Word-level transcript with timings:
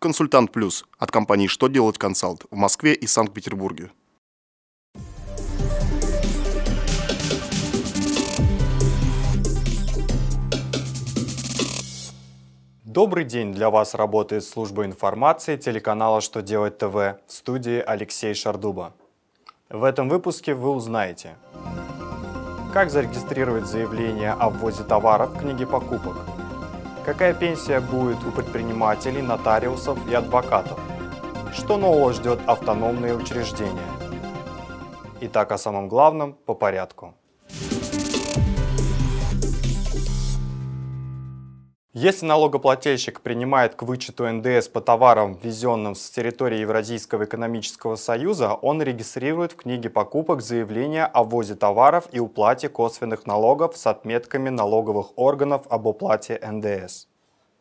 Консультант 0.00 0.52
Плюс 0.52 0.84
от 0.96 1.10
компании 1.10 1.48
«Что 1.48 1.66
делать 1.66 1.98
консалт» 1.98 2.44
в 2.52 2.54
Москве 2.54 2.94
и 2.94 3.08
Санкт-Петербурге. 3.08 3.90
Добрый 12.84 13.24
день! 13.24 13.52
Для 13.52 13.70
вас 13.70 13.94
работает 13.94 14.44
служба 14.44 14.84
информации 14.84 15.56
телеканала 15.56 16.20
«Что 16.20 16.42
делать 16.42 16.78
ТВ» 16.78 16.94
в 16.94 17.18
студии 17.26 17.82
Алексей 17.84 18.34
Шардуба. 18.34 18.94
В 19.68 19.82
этом 19.82 20.08
выпуске 20.08 20.54
вы 20.54 20.70
узнаете, 20.70 21.34
как 22.72 22.90
зарегистрировать 22.90 23.66
заявление 23.66 24.30
о 24.30 24.48
ввозе 24.50 24.84
товаров 24.84 25.30
в 25.30 25.40
книге 25.40 25.66
покупок, 25.66 26.16
какая 27.08 27.32
пенсия 27.32 27.80
будет 27.80 28.22
у 28.22 28.30
предпринимателей, 28.30 29.22
нотариусов 29.22 29.98
и 30.10 30.14
адвокатов, 30.14 30.78
что 31.54 31.78
нового 31.78 32.12
ждет 32.12 32.38
автономные 32.46 33.14
учреждения. 33.14 33.88
Итак, 35.22 35.52
о 35.52 35.56
самом 35.56 35.88
главном 35.88 36.34
по 36.34 36.52
порядку. 36.52 37.14
Если 42.00 42.26
налогоплательщик 42.26 43.22
принимает 43.22 43.74
к 43.74 43.82
вычету 43.82 44.24
НДС 44.30 44.68
по 44.68 44.80
товарам, 44.80 45.36
ввезенным 45.42 45.96
с 45.96 46.10
территории 46.10 46.60
Евразийского 46.60 47.24
экономического 47.24 47.96
союза, 47.96 48.54
он 48.54 48.80
регистрирует 48.80 49.50
в 49.50 49.56
книге 49.56 49.90
покупок 49.90 50.40
заявление 50.40 51.06
о 51.06 51.24
ввозе 51.24 51.56
товаров 51.56 52.04
и 52.12 52.20
уплате 52.20 52.68
косвенных 52.68 53.26
налогов 53.26 53.76
с 53.76 53.84
отметками 53.88 54.48
налоговых 54.48 55.18
органов 55.18 55.62
об 55.68 55.86
уплате 55.86 56.40
НДС. 56.40 57.08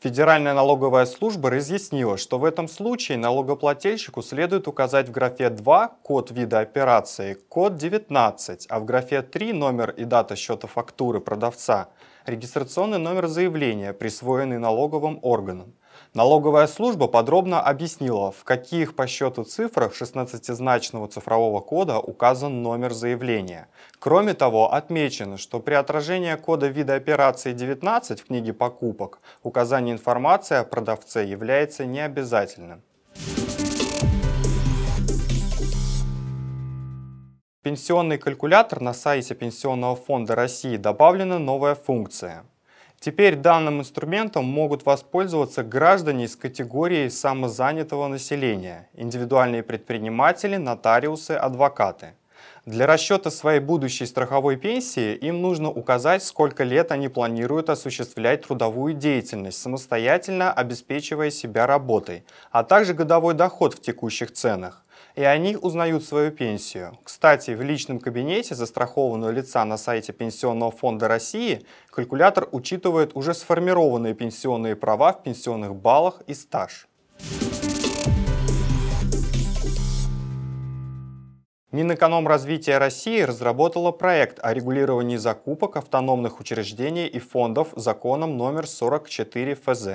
Федеральная 0.00 0.52
налоговая 0.52 1.06
служба 1.06 1.48
разъяснила, 1.48 2.18
что 2.18 2.38
в 2.38 2.44
этом 2.44 2.68
случае 2.68 3.16
налогоплательщику 3.16 4.20
следует 4.20 4.68
указать 4.68 5.08
в 5.08 5.12
графе 5.12 5.48
2 5.48 5.88
код 6.02 6.30
вида 6.30 6.60
операции, 6.60 7.38
код 7.48 7.76
19, 7.76 8.66
а 8.68 8.80
в 8.80 8.84
графе 8.84 9.22
3 9.22 9.54
номер 9.54 9.94
и 9.96 10.04
дата 10.04 10.36
счета 10.36 10.68
фактуры 10.68 11.20
продавца, 11.20 11.88
регистрационный 12.26 12.98
номер 12.98 13.28
заявления, 13.28 13.92
присвоенный 13.92 14.58
налоговым 14.58 15.18
органом. 15.22 15.74
Налоговая 16.14 16.66
служба 16.66 17.08
подробно 17.08 17.60
объяснила, 17.60 18.32
в 18.32 18.44
каких 18.44 18.96
по 18.96 19.06
счету 19.06 19.44
цифрах 19.44 19.94
16-значного 20.00 21.08
цифрового 21.08 21.60
кода 21.60 21.98
указан 21.98 22.62
номер 22.62 22.92
заявления. 22.92 23.68
Кроме 23.98 24.34
того, 24.34 24.72
отмечено, 24.72 25.36
что 25.36 25.60
при 25.60 25.74
отражении 25.74 26.34
кода 26.36 26.68
вида 26.68 26.94
операции 26.94 27.52
19 27.52 28.20
в 28.20 28.26
книге 28.26 28.52
покупок 28.52 29.20
указание 29.42 29.94
информации 29.94 30.56
о 30.56 30.64
продавце 30.64 31.24
является 31.24 31.84
необязательным. 31.84 32.82
Пенсионный 37.66 38.16
калькулятор 38.16 38.80
на 38.80 38.94
сайте 38.94 39.34
Пенсионного 39.34 39.96
фонда 39.96 40.36
России 40.36 40.76
добавлена 40.76 41.40
новая 41.40 41.74
функция– 41.74 42.44
Теперь 43.00 43.34
данным 43.34 43.80
инструментом 43.80 44.44
могут 44.44 44.86
воспользоваться 44.86 45.64
граждане 45.64 46.26
из 46.26 46.36
категории 46.36 47.08
самозанятого 47.08 48.06
населения, 48.06 48.88
индивидуальные 48.94 49.64
предприниматели, 49.64 50.56
нотариусы, 50.56 51.32
адвокаты. 51.32 52.14
Для 52.66 52.86
расчета 52.86 53.30
своей 53.30 53.60
будущей 53.60 54.06
страховой 54.06 54.56
пенсии 54.56 55.16
им 55.16 55.42
нужно 55.42 55.68
указать, 55.68 56.22
сколько 56.22 56.62
лет 56.62 56.92
они 56.92 57.08
планируют 57.08 57.68
осуществлять 57.68 58.46
трудовую 58.46 58.94
деятельность, 58.94 59.60
самостоятельно 59.60 60.52
обеспечивая 60.52 61.30
себя 61.30 61.66
работой, 61.66 62.24
а 62.52 62.62
также 62.62 62.94
годовой 62.94 63.34
доход 63.34 63.74
в 63.74 63.80
текущих 63.82 64.32
ценах 64.32 64.85
и 65.16 65.24
они 65.24 65.56
узнают 65.56 66.04
свою 66.04 66.30
пенсию. 66.30 66.98
Кстати, 67.02 67.52
в 67.52 67.62
личном 67.62 67.98
кабинете 67.98 68.54
застрахованного 68.54 69.30
лица 69.30 69.64
на 69.64 69.78
сайте 69.78 70.12
Пенсионного 70.12 70.70
фонда 70.70 71.08
России 71.08 71.62
калькулятор 71.90 72.48
учитывает 72.52 73.12
уже 73.16 73.32
сформированные 73.32 74.14
пенсионные 74.14 74.76
права 74.76 75.12
в 75.12 75.22
пенсионных 75.22 75.74
баллах 75.74 76.20
и 76.26 76.34
стаж. 76.34 76.86
Минэкономразвития 81.72 82.78
России 82.78 83.20
разработала 83.22 83.92
проект 83.92 84.38
о 84.42 84.52
регулировании 84.54 85.16
закупок 85.16 85.76
автономных 85.76 86.40
учреждений 86.40 87.06
и 87.06 87.18
фондов 87.18 87.68
законом 87.74 88.36
номер 88.36 88.66
44 88.66 89.54
ФЗ. 89.54 89.88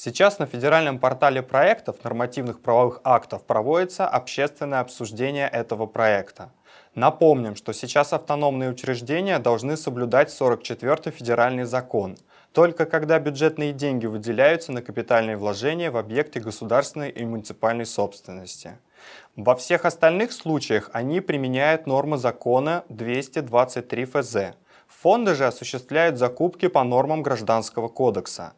Сейчас 0.00 0.38
на 0.38 0.46
федеральном 0.46 1.00
портале 1.00 1.42
проектов 1.42 2.04
нормативных 2.04 2.60
правовых 2.60 3.00
актов 3.02 3.42
проводится 3.42 4.06
общественное 4.06 4.78
обсуждение 4.78 5.48
этого 5.48 5.86
проекта. 5.86 6.52
Напомним, 6.94 7.56
что 7.56 7.72
сейчас 7.72 8.12
автономные 8.12 8.70
учреждения 8.70 9.40
должны 9.40 9.76
соблюдать 9.76 10.30
44-й 10.30 11.10
федеральный 11.10 11.64
закон. 11.64 12.16
Только 12.52 12.86
когда 12.86 13.18
бюджетные 13.18 13.72
деньги 13.72 14.06
выделяются 14.06 14.70
на 14.70 14.82
капитальные 14.82 15.36
вложения 15.36 15.90
в 15.90 15.96
объекты 15.96 16.38
государственной 16.38 17.10
и 17.10 17.24
муниципальной 17.24 17.84
собственности. 17.84 18.78
Во 19.34 19.56
всех 19.56 19.84
остальных 19.84 20.30
случаях 20.30 20.90
они 20.92 21.20
применяют 21.20 21.88
нормы 21.88 22.18
закона 22.18 22.84
223 22.88 24.04
ФЗ. 24.04 24.36
Фонды 24.86 25.34
же 25.34 25.44
осуществляют 25.44 26.18
закупки 26.18 26.68
по 26.68 26.84
нормам 26.84 27.24
Гражданского 27.24 27.88
кодекса. 27.88 28.52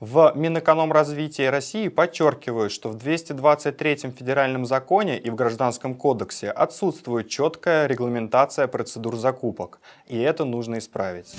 В 0.00 0.32
Минэкономразвитии 0.34 1.44
России 1.44 1.88
подчеркивают, 1.88 2.72
что 2.72 2.88
в 2.88 2.96
223 2.96 3.96
федеральном 4.10 4.66
законе 4.66 5.18
и 5.18 5.30
в 5.30 5.36
Гражданском 5.36 5.94
кодексе 5.94 6.50
отсутствует 6.50 7.28
четкая 7.28 7.86
регламентация 7.86 8.66
процедур 8.66 9.16
закупок, 9.16 9.80
и 10.06 10.18
это 10.18 10.44
нужно 10.44 10.78
исправить. 10.78 11.34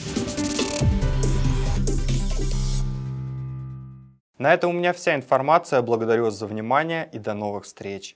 На 4.37 4.53
этом 4.53 4.71
у 4.71 4.73
меня 4.73 4.93
вся 4.93 5.15
информация. 5.15 5.81
Благодарю 5.81 6.25
вас 6.25 6.35
за 6.35 6.47
внимание 6.47 7.09
и 7.11 7.19
до 7.19 7.33
новых 7.33 7.65
встреч. 7.65 8.15